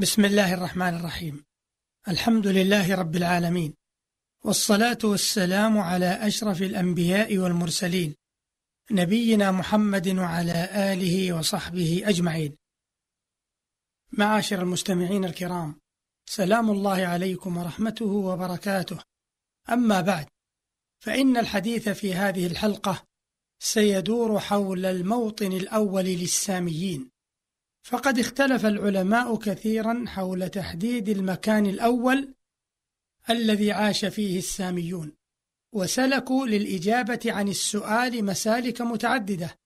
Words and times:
بسم 0.00 0.24
الله 0.24 0.54
الرحمن 0.54 0.96
الرحيم. 0.96 1.44
الحمد 2.08 2.46
لله 2.46 2.94
رب 2.94 3.16
العالمين. 3.16 3.74
والصلاة 4.44 4.98
والسلام 5.04 5.78
على 5.78 6.26
أشرف 6.26 6.62
الأنبياء 6.62 7.38
والمرسلين 7.38 8.14
نبينا 8.90 9.52
محمد 9.52 10.08
وعلى 10.08 10.68
آله 10.92 11.32
وصحبه 11.32 12.02
أجمعين. 12.04 12.56
معاشر 14.12 14.62
المستمعين 14.62 15.24
الكرام 15.24 15.80
سلام 16.26 16.70
الله 16.70 17.06
عليكم 17.06 17.56
ورحمته 17.56 18.06
وبركاته. 18.06 18.98
أما 19.70 20.00
بعد 20.00 20.26
فإن 21.00 21.36
الحديث 21.36 21.88
في 21.88 22.14
هذه 22.14 22.46
الحلقة 22.46 23.04
سيدور 23.58 24.40
حول 24.40 24.86
الموطن 24.86 25.52
الأول 25.52 26.04
للساميين. 26.04 27.10
فقد 27.82 28.18
اختلف 28.18 28.66
العلماء 28.66 29.36
كثيرا 29.36 30.04
حول 30.06 30.48
تحديد 30.48 31.08
المكان 31.08 31.66
الأول 31.66 32.34
الذي 33.30 33.72
عاش 33.72 34.04
فيه 34.04 34.38
الساميون 34.38 35.12
وسلكوا 35.72 36.46
للإجابة 36.46 37.20
عن 37.26 37.48
السؤال 37.48 38.24
مسالك 38.24 38.80
متعددة 38.80 39.58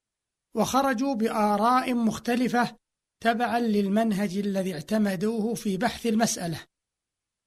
وخرجوا 0.54 1.14
بآراء 1.14 1.94
مختلفة 1.94 2.76
تبعا 3.20 3.60
للمنهج 3.60 4.38
الذي 4.38 4.74
اعتمدوه 4.74 5.54
في 5.54 5.76
بحث 5.76 6.06
المسألة. 6.06 6.60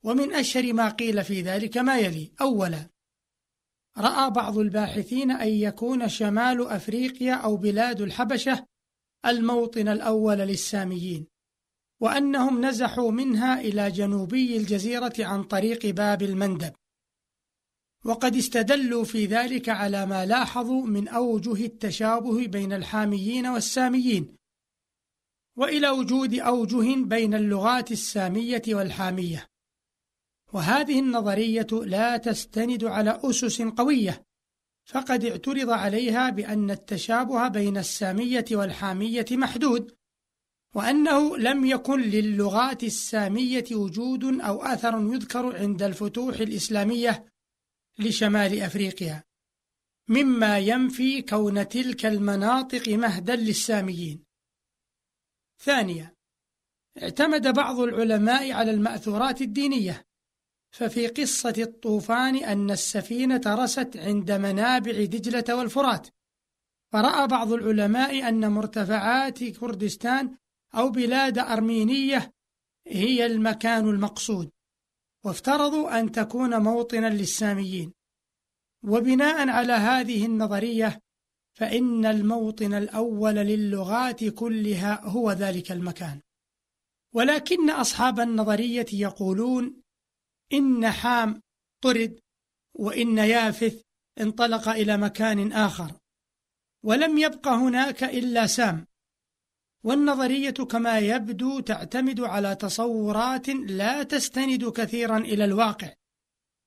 ومن 0.03 0.33
أشهر 0.33 0.73
ما 0.73 0.89
قيل 0.89 1.23
في 1.23 1.41
ذلك 1.41 1.77
ما 1.77 1.97
يلي 1.99 2.31
أولا 2.41 2.89
رأى 3.97 4.31
بعض 4.31 4.57
الباحثين 4.57 5.31
أن 5.31 5.47
يكون 5.47 6.09
شمال 6.09 6.67
أفريقيا 6.67 7.33
أو 7.33 7.57
بلاد 7.57 8.01
الحبشة 8.01 8.65
الموطن 9.27 9.87
الأول 9.87 10.37
للساميين 10.37 11.27
وأنهم 12.01 12.65
نزحوا 12.65 13.11
منها 13.11 13.61
إلى 13.61 13.91
جنوبي 13.91 14.57
الجزيرة 14.57 15.13
عن 15.19 15.43
طريق 15.43 15.85
باب 15.85 16.21
المندب. 16.21 16.73
وقد 18.05 18.35
استدلوا 18.35 19.03
في 19.03 19.25
ذلك 19.25 19.69
على 19.69 20.05
ما 20.05 20.25
لاحظوا 20.25 20.85
من 20.85 21.07
أوجه 21.07 21.65
التشابه 21.65 22.47
بين 22.47 22.73
الحاميين 22.73 23.47
والساميين 23.47 24.35
وإلى 25.57 25.89
وجود 25.89 26.33
أوجه 26.33 27.03
بين 27.03 27.33
اللغات 27.33 27.91
السامية 27.91 28.61
والحامية. 28.67 29.47
وهذه 30.53 30.99
النظرية 30.99 31.67
لا 31.71 32.17
تستند 32.17 32.83
على 32.83 33.19
أسس 33.23 33.61
قوية 33.61 34.26
فقد 34.87 35.25
اعترض 35.25 35.69
عليها 35.69 36.29
بأن 36.29 36.71
التشابه 36.71 37.47
بين 37.47 37.77
السامية 37.77 38.45
والحامية 38.51 39.25
محدود 39.31 39.97
وأنه 40.75 41.37
لم 41.37 41.65
يكن 41.65 42.01
للغات 42.01 42.83
السامية 42.83 43.65
وجود 43.71 44.23
أو 44.41 44.63
أثر 44.63 45.13
يذكر 45.13 45.57
عند 45.57 45.83
الفتوح 45.83 46.35
الإسلامية 46.35 47.25
لشمال 47.99 48.61
أفريقيا 48.61 49.23
مما 50.09 50.59
ينفي 50.59 51.21
كون 51.21 51.67
تلك 51.67 52.05
المناطق 52.05 52.89
مهدا 52.89 53.35
للساميين. 53.35 54.23
ثانيا 55.59 56.15
اعتمد 57.01 57.47
بعض 57.47 57.79
العلماء 57.79 58.51
على 58.51 58.71
المأثورات 58.71 59.41
الدينية 59.41 60.06
ففي 60.71 61.07
قصة 61.07 61.53
الطوفان 61.57 62.35
أن 62.35 62.71
السفينة 62.71 63.41
رست 63.47 63.97
عند 63.97 64.31
منابع 64.31 64.91
دجلة 64.91 65.55
والفرات. 65.55 66.07
فرأى 66.91 67.27
بعض 67.27 67.53
العلماء 67.53 68.29
أن 68.29 68.51
مرتفعات 68.51 69.43
كردستان 69.43 70.37
أو 70.75 70.89
بلاد 70.89 71.37
أرمينية 71.37 72.33
هي 72.87 73.25
المكان 73.25 73.89
المقصود 73.89 74.51
وافترضوا 75.23 75.99
أن 75.99 76.11
تكون 76.11 76.61
موطنا 76.61 77.07
للساميين. 77.07 77.93
وبناء 78.83 79.49
على 79.49 79.73
هذه 79.73 80.25
النظرية 80.25 81.01
فإن 81.53 82.05
الموطن 82.05 82.73
الأول 82.73 83.35
للغات 83.35 84.23
كلها 84.23 85.05
هو 85.05 85.31
ذلك 85.31 85.71
المكان. 85.71 86.21
ولكن 87.13 87.69
أصحاب 87.69 88.19
النظرية 88.19 88.85
يقولون 88.93 89.81
إن 90.53 90.89
حام 90.89 91.41
طرد 91.83 92.19
وإن 92.73 93.17
يافث 93.17 93.81
انطلق 94.21 94.69
إلى 94.69 94.97
مكان 94.97 95.51
آخر. 95.51 95.91
ولم 96.83 97.17
يبق 97.17 97.47
هناك 97.47 98.03
إلا 98.03 98.47
سام. 98.47 98.87
والنظرية 99.83 100.51
كما 100.51 100.99
يبدو 100.99 101.59
تعتمد 101.59 102.19
على 102.19 102.55
تصورات 102.55 103.49
لا 103.49 104.03
تستند 104.03 104.69
كثيرا 104.69 105.17
إلى 105.17 105.45
الواقع 105.45 105.93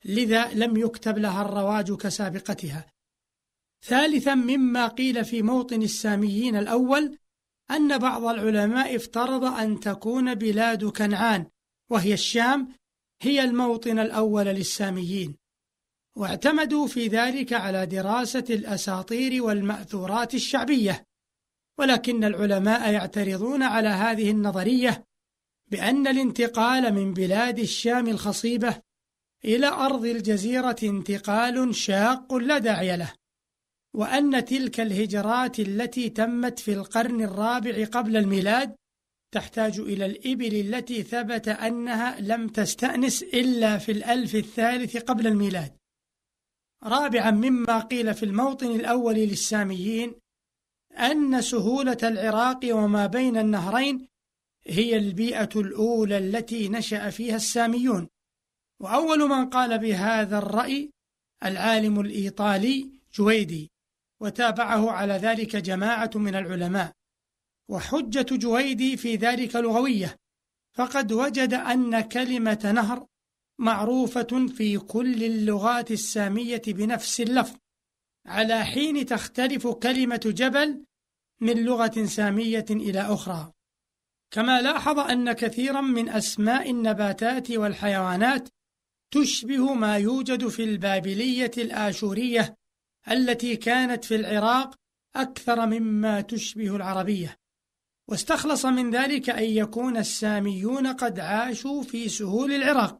لذا 0.04 0.54
لم 0.54 0.76
يكتب 0.76 1.18
لها 1.18 1.42
الرواج 1.42 1.92
كسابقتها. 1.92 2.86
ثالثا 3.82 4.34
مما 4.34 4.88
قيل 4.88 5.24
في 5.24 5.42
موطن 5.42 5.82
الساميين 5.82 6.56
الأول 6.56 7.18
أن 7.70 7.98
بعض 7.98 8.24
العلماء 8.24 8.96
افترض 8.96 9.44
أن 9.44 9.80
تكون 9.80 10.34
بلاد 10.34 10.84
كنعان 10.84 11.46
وهي 11.90 12.14
الشام 12.14 12.74
هي 13.22 13.44
الموطن 13.44 13.98
الأول 13.98 14.44
للساميين. 14.46 15.36
واعتمدوا 16.16 16.86
في 16.86 17.06
ذلك 17.06 17.52
على 17.52 17.86
دراسة 17.86 18.44
الأساطير 18.50 19.42
والمأثورات 19.42 20.34
الشعبية. 20.34 21.04
ولكن 21.78 22.24
العلماء 22.24 22.92
يعترضون 22.92 23.62
على 23.62 23.88
هذه 23.88 24.30
النظرية 24.30 25.04
بأن 25.70 26.06
الانتقال 26.06 26.94
من 26.94 27.14
بلاد 27.14 27.58
الشام 27.58 28.08
الخصيبة 28.08 28.82
إلى 29.44 29.66
أرض 29.66 30.04
الجزيرة 30.04 30.76
انتقال 30.82 31.74
شاق 31.74 32.34
لا 32.34 32.58
داعي 32.58 32.96
له 32.96 33.12
وأن 33.94 34.44
تلك 34.44 34.80
الهجرات 34.80 35.60
التي 35.60 36.08
تمت 36.08 36.58
في 36.58 36.72
القرن 36.72 37.22
الرابع 37.22 37.84
قبل 37.84 38.16
الميلاد 38.16 38.76
تحتاج 39.32 39.78
إلى 39.78 40.06
الإبل 40.06 40.74
التي 40.74 41.02
ثبت 41.02 41.48
أنها 41.48 42.20
لم 42.20 42.48
تستأنس 42.48 43.22
إلا 43.22 43.78
في 43.78 43.92
الألف 43.92 44.34
الثالث 44.34 44.96
قبل 44.96 45.26
الميلاد. 45.26 45.72
رابعا 46.82 47.30
مما 47.30 47.78
قيل 47.78 48.14
في 48.14 48.22
الموطن 48.22 48.66
الأول 48.66 49.14
للساميين 49.14 50.14
أن 50.92 51.42
سهولة 51.42 51.98
العراق 52.02 52.60
وما 52.70 53.06
بين 53.06 53.36
النهرين 53.36 54.08
هي 54.66 54.96
البيئة 54.96 55.50
الأولى 55.56 56.18
التي 56.18 56.68
نشأ 56.68 57.10
فيها 57.10 57.36
الساميون. 57.36 58.08
وأول 58.80 59.18
من 59.28 59.50
قال 59.50 59.78
بهذا 59.78 60.38
الرأي 60.38 60.90
العالم 61.44 62.00
الإيطالي 62.00 62.90
جويدي 63.14 63.70
وتابعه 64.20 64.90
على 64.90 65.14
ذلك 65.14 65.56
جماعة 65.56 66.10
من 66.14 66.34
العلماء. 66.34 66.99
وحجة 67.70 68.26
جويدي 68.36 68.96
في 68.96 69.16
ذلك 69.16 69.56
لغوية 69.56 70.16
فقد 70.76 71.12
وجد 71.12 71.54
أن 71.54 72.00
كلمة 72.00 72.72
نهر 72.74 73.06
معروفة 73.58 74.46
في 74.56 74.78
كل 74.78 75.24
اللغات 75.24 75.90
السامية 75.90 76.62
بنفس 76.66 77.20
اللفظ 77.20 77.56
على 78.26 78.64
حين 78.64 79.06
تختلف 79.06 79.66
كلمة 79.66 80.20
جبل 80.26 80.84
من 81.40 81.64
لغة 81.64 82.04
سامية 82.04 82.64
إلى 82.70 83.00
أخرى. 83.00 83.52
كما 84.30 84.60
لاحظ 84.62 84.98
أن 84.98 85.32
كثيرا 85.32 85.80
من 85.80 86.08
أسماء 86.08 86.70
النباتات 86.70 87.50
والحيوانات 87.50 88.48
تشبه 89.14 89.74
ما 89.74 89.96
يوجد 89.96 90.48
في 90.48 90.64
البابلية 90.64 91.50
الآشورية 91.58 92.54
التي 93.10 93.56
كانت 93.56 94.04
في 94.04 94.14
العراق 94.16 94.74
أكثر 95.16 95.66
مما 95.66 96.20
تشبه 96.20 96.76
العربية. 96.76 97.39
واستخلص 98.10 98.66
من 98.66 98.90
ذلك 98.90 99.30
أن 99.30 99.44
يكون 99.44 99.96
الساميون 99.96 100.86
قد 100.86 101.20
عاشوا 101.20 101.82
في 101.82 102.08
سهول 102.08 102.52
العراق. 102.52 102.98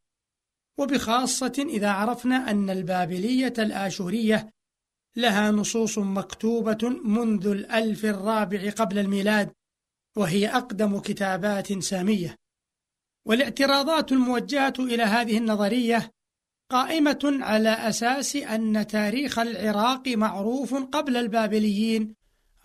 وبخاصة 0.79 1.67
إذا 1.69 1.91
عرفنا 1.91 2.51
أن 2.51 2.71
البابلية 2.71 3.55
الآشورية 3.59 4.51
لها 5.17 5.51
نصوص 5.51 5.99
مكتوبة 5.99 6.89
منذ 7.05 7.47
الألف 7.47 8.05
الرابع 8.05 8.71
قبل 8.71 8.99
الميلاد 8.99 9.53
وهي 10.17 10.49
أقدم 10.49 10.99
كتابات 10.99 11.83
سامية. 11.83 12.37
والاعتراضات 13.27 14.12
الموجهة 14.12 14.75
إلى 14.79 15.03
هذه 15.03 15.39
النظرية 15.39 16.11
قائمة 16.71 17.39
على 17.41 17.69
أساس 17.69 18.37
أن 18.37 18.87
تاريخ 18.87 19.39
العراق 19.39 20.09
معروف 20.09 20.75
قبل 20.75 21.17
البابليين 21.17 22.15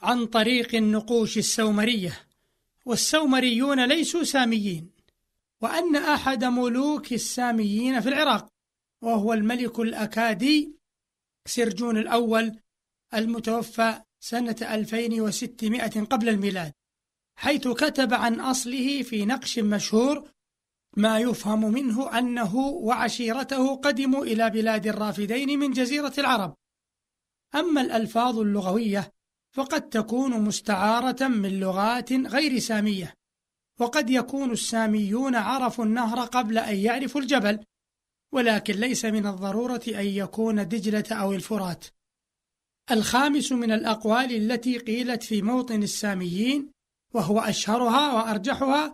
عن 0.01 0.25
طريق 0.25 0.75
النقوش 0.75 1.38
السومرية. 1.38 2.25
والسومريون 2.85 3.85
ليسوا 3.85 4.23
ساميين 4.23 4.89
وأن 5.61 5.95
أحد 5.95 6.43
ملوك 6.43 7.13
الساميين 7.13 8.01
في 8.01 8.09
العراق 8.09 8.47
وهو 9.01 9.33
الملك 9.33 9.79
الأكادي 9.79 10.75
سرجون 11.47 11.97
الأول 11.97 12.59
المتوفى 13.13 14.01
سنة 14.19 14.55
2600 14.61 16.05
قبل 16.05 16.29
الميلاد 16.29 16.73
حيث 17.35 17.67
كتب 17.67 18.13
عن 18.13 18.39
أصله 18.39 19.03
في 19.03 19.25
نقش 19.25 19.59
مشهور 19.59 20.29
ما 20.97 21.19
يفهم 21.19 21.71
منه 21.71 22.19
أنه 22.19 22.55
وعشيرته 22.57 23.75
قدموا 23.75 24.25
إلى 24.25 24.49
بلاد 24.49 24.87
الرافدين 24.87 25.59
من 25.59 25.71
جزيرة 25.71 26.13
العرب. 26.17 26.55
أما 27.55 27.81
الألفاظ 27.81 28.39
اللغوية 28.39 29.14
فقد 29.56 29.90
تكون 29.90 30.42
مستعارة 30.42 31.28
من 31.28 31.60
لغات 31.60 32.13
غير 32.13 32.60
سامية. 32.60 33.13
وقد 33.80 34.10
يكون 34.10 34.52
الساميون 34.52 35.36
عرفوا 35.36 35.86
النهر 35.86 36.19
قبل 36.19 36.57
أن 36.57 36.75
يعرفوا 36.75 37.22
الجبل 37.22 37.60
ولكن 38.34 38.74
ليس 38.74 39.06
من 39.06 39.28
الضرورة 39.28 39.81
أن 39.88 40.06
يكون 40.06 40.68
دجلة 40.68 41.04
أو 41.12 41.34
الفرات. 41.34 41.86
الخامس 42.92 43.52
من 43.52 43.72
الأقوال 43.72 44.36
التي 44.36 44.78
قيلت 44.78 45.24
في 45.24 45.42
موطن 45.42 45.84
الساميين 45.84 46.72
وهو 47.13 47.40
أشهرها 47.40 48.13
وأرجحها 48.13 48.94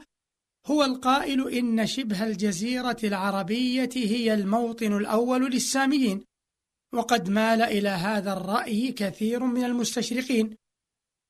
هو 0.66 0.84
القائل 0.84 1.50
إن 1.50 1.88
شبه 1.88 2.24
الجزيرة 2.24 2.98
العربية 3.04 3.90
هي 3.96 4.34
الموطن 4.34 4.98
الأول 4.98 5.52
للساميين. 5.52 6.24
وقد 6.93 7.29
مال 7.29 7.61
إلى 7.61 7.89
هذا 7.89 8.33
الرأي 8.33 8.91
كثير 8.91 9.43
من 9.43 9.63
المستشرقين 9.63 10.55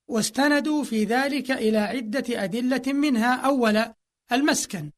واستندوا 0.08 0.84
في 0.84 1.04
ذلك 1.04 1.52
إلى 1.52 1.78
عدة 1.78 2.44
أدلة 2.44 2.94
منها 2.94 3.36
أولا 3.36 3.96
المسكن 4.32 4.92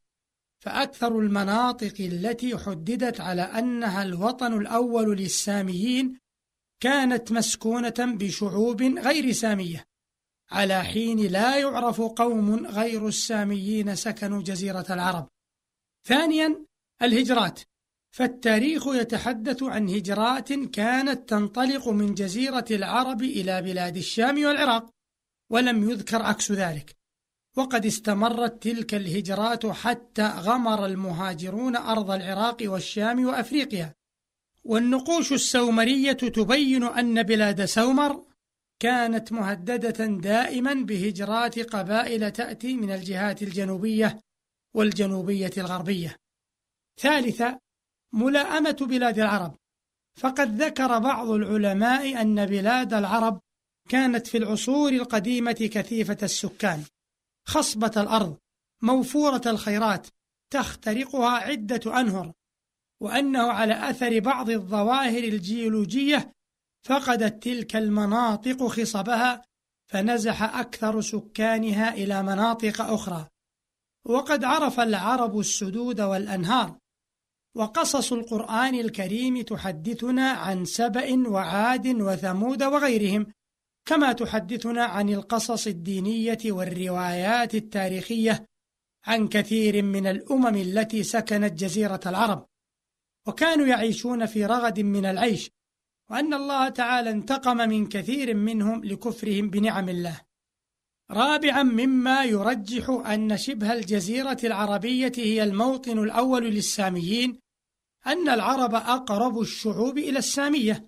فأكثر 0.60 1.20
المناطق 1.20 1.94
التي 2.00 2.58
حددت 2.58 3.22
على 3.22 3.42
أنها 3.42 4.04
الوطن 4.04 4.54
الأول 4.54 5.18
للساميين 5.18 6.20
كانت 6.80 7.32
مسكونة 7.32 7.94
بشعوب 8.00 8.82
غير 8.82 9.32
سامية 9.32 9.86
على 10.52 10.84
حين 10.84 11.20
لا 11.20 11.58
يعرف 11.58 12.02
قوم 12.02 12.66
غير 12.66 13.08
الساميين 13.08 13.96
سكنوا 13.96 14.42
جزيرة 14.42 14.86
العرب. 14.90 15.30
ثانيا 16.08 16.66
الهجرات. 17.02 17.60
فالتاريخ 18.14 18.88
يتحدث 18.88 19.64
عن 19.64 19.90
هجرات 19.90 20.54
كانت 20.54 21.30
تنطلق 21.30 21.90
من 21.90 22.14
جزيرة 22.14 22.66
العرب 22.72 23.22
إلى 23.22 23.62
بلاد 23.62 23.98
الشام 23.98 24.46
والعراق 24.46 24.90
ولم 25.50 25.90
يذكر 25.90 26.22
عكس 26.22 26.52
ذلك 26.52 26.96
وقد 27.58 27.86
استمرت 27.86 28.64
تلك 28.64 28.94
الهجرات 28.94 29.66
حتى 29.66 30.28
غمر 30.28 30.86
المهاجرون 30.86 31.76
أرض 31.76 32.12
العراق 32.12 32.58
والشام 32.62 33.26
وأفريقيا 33.26 33.94
والنقوش 34.64 35.34
السومرية 35.34 36.14
تبين 36.14 36.84
أن 36.84 37.24
بلاد 37.24 37.66
سومر 37.66 38.24
كانت 38.80 39.32
مهددة 39.32 40.06
دائما 40.06 40.74
بهجرات 40.74 41.60
قبائل 41.60 42.32
تأتي 42.32 42.74
من 42.74 42.92
الجهات 42.92 43.44
الجنوبية 43.44 44.20
والجنوبية 44.74 45.52
الغربية. 45.58 46.16
ثالثا 47.02 47.63
ملاءمة 48.14 48.78
بلاد 48.82 49.20
العرب، 49.20 49.56
فقد 50.20 50.62
ذكر 50.62 51.00
بعض 51.00 51.30
العلماء 51.30 52.22
أن 52.22 52.46
بلاد 52.46 52.94
العرب 52.94 53.40
كانت 53.90 54.28
في 54.28 54.38
العصور 54.38 54.92
القديمة 54.92 55.70
كثيفة 55.74 56.18
السكان، 56.24 56.84
خصبة 57.48 57.92
الأرض، 57.98 58.38
موفورة 58.82 59.42
الخيرات، 59.46 60.08
تخترقها 60.54 61.30
عدة 61.30 62.00
أنهر، 62.00 62.32
وأنه 63.02 63.52
على 63.52 63.90
أثر 63.90 64.20
بعض 64.20 64.50
الظواهر 64.50 65.24
الجيولوجية 65.24 66.34
فقدت 66.84 67.44
تلك 67.44 67.76
المناطق 67.76 68.68
خصبها 68.68 69.42
فنزح 69.92 70.44
أكثر 70.44 71.02
سكانها 71.02 71.94
إلى 71.94 72.24
مناطق 72.24 72.82
أخرى. 72.82 73.28
وقد 74.06 74.44
عرف 74.44 74.80
العرب 74.80 75.40
السدود 75.40 76.02
والأنهار. 76.02 76.78
وقصص 77.56 78.14
القرآن 78.14 78.76
الكريم 78.76 79.42
تحدثنا 79.42 80.30
عن 80.32 80.66
سبأ 80.66 81.30
وعاد 81.30 81.88
وثمود 81.88 82.64
وغيرهم 82.64 83.28
كما 83.86 84.14
تحدثنا 84.14 84.84
عن 84.84 85.10
القصص 85.10 85.68
الدينية 85.68 86.38
والروايات 86.46 87.56
التاريخية 87.56 88.46
عن 89.06 89.28
كثير 89.28 89.82
من 89.82 90.08
الأمم 90.08 90.56
التي 90.56 91.04
سكنت 91.04 91.54
جزيرة 91.54 92.00
العرب 92.06 92.48
وكانوا 93.28 93.66
يعيشون 93.66 94.26
في 94.26 94.46
رغد 94.46 94.80
من 94.80 95.06
العيش 95.06 95.52
وأن 96.12 96.34
الله 96.34 96.70
تعالى 96.70 97.10
انتقم 97.10 97.58
من 97.58 97.88
كثير 97.88 98.34
منهم 98.34 98.84
لكفرهم 98.84 99.50
بنعم 99.50 99.90
الله. 99.90 100.22
رابعا 101.12 101.64
مما 101.64 102.24
يرجح 102.24 102.90
أن 102.90 103.38
شبه 103.38 103.74
الجزيرة 103.74 104.38
العربية 104.44 105.12
هي 105.18 105.44
الموطن 105.44 106.00
الأول 106.00 106.44
للساميين 106.44 107.43
أن 108.08 108.30
العرب 108.30 108.76
أقرب 108.76 109.40
الشعوب 109.40 109.98
إلى 109.98 110.20
السامية، 110.20 110.88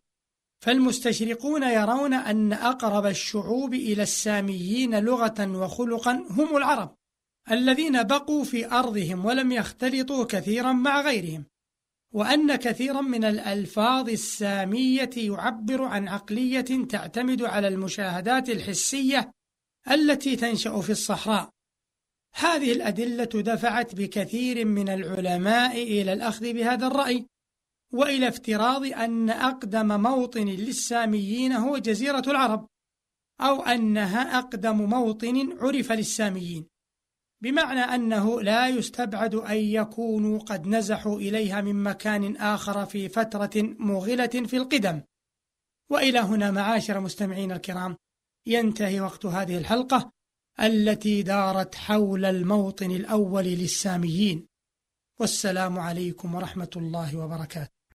فالمستشرقون 0.60 1.64
يرون 1.64 2.14
أن 2.14 2.54
أقرب 2.54 3.06
الشعوب 3.06 3.74
إلى 3.74 4.04
الساميين 4.04 5.00
لغة 5.00 5.58
وخلقا 5.58 6.26
هم 6.30 6.58
العرب، 6.58 6.96
الذين 7.52 8.04
بقوا 8.04 8.44
في 8.44 8.72
أرضهم 8.72 9.26
ولم 9.26 9.52
يختلطوا 9.52 10.26
كثيرا 10.26 10.74
مع 10.74 11.02
غيرهم. 11.02 11.46
وأن 12.14 12.56
كثيرا 12.56 13.02
من 13.02 13.24
الألفاظ 13.24 14.10
السامية 14.10 15.10
يعبر 15.18 15.84
عن 15.84 16.08
عقلية 16.08 16.86
تعتمد 16.90 17.42
على 17.42 17.68
المشاهدات 17.68 18.50
الحسية 18.50 19.32
التي 19.92 20.36
تنشأ 20.36 20.82
في 20.82 20.90
الصحراء. 20.90 21.55
هذه 22.38 22.72
الأدلة 22.72 23.42
دفعت 23.42 23.96
بكثير 23.96 24.66
من 24.66 24.90
العلماء 24.90 25.84
إلى 25.84 26.14
الأخذ 26.14 26.54
بهذا 26.54 26.88
الرأي، 26.88 27.28
وإلى 27.94 28.28
افتراض 28.28 28.86
أن 28.86 29.30
أقدم 29.30 30.02
موطن 30.02 30.46
للساميين 30.46 31.52
هو 31.52 31.78
جزيرة 31.78 32.24
العرب، 32.28 32.68
أو 33.42 33.62
أنها 33.62 34.40
أقدم 34.40 34.90
موطن 34.90 35.58
عرف 35.62 35.92
للساميين. 35.92 36.68
بمعنى 37.44 37.80
أنه 37.80 38.42
لا 38.42 38.68
يستبعد 38.68 39.36
أن 39.36 39.58
يكونوا 39.58 40.40
قد 40.40 40.68
نزحوا 40.68 41.20
إليها 41.20 41.62
من 41.62 41.84
مكان 41.84 42.36
آخر 42.36 42.86
في 42.86 43.10
فترة 43.10 43.76
مغلة 43.80 44.28
في 44.28 44.58
القدم. 44.58 45.02
وإلى 45.92 46.20
هنا 46.20 46.52
معاشر 46.52 47.00
مستمعين 47.00 47.52
الكرام 47.52 47.98
ينتهي 48.48 49.02
وقت 49.02 49.26
هذه 49.26 49.58
الحلقة 49.58 50.12
التي 50.60 51.24
دارت 51.24 51.75
حول 51.75 52.25
الموطن 52.25 52.92
الأول 52.92 53.44
للساميين. 53.44 54.48
والسلام 55.19 55.80
عليكم 55.80 56.36
ورحمة 56.36 56.70
الله 56.75 57.18
وبركاته. 57.18 57.75